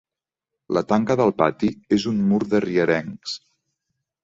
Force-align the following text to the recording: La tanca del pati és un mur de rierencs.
La 0.77 0.81
tanca 0.91 1.17
del 1.21 1.33
pati 1.43 1.69
és 1.99 2.07
un 2.13 2.25
mur 2.33 2.41
de 2.55 2.65
rierencs. 2.67 3.39